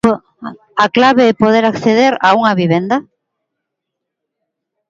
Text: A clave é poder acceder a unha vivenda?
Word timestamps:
A 0.85 0.87
clave 0.95 1.21
é 1.31 1.39
poder 1.43 1.63
acceder 1.67 2.13
a 2.27 2.29
unha 2.39 2.57
vivenda? 2.61 2.97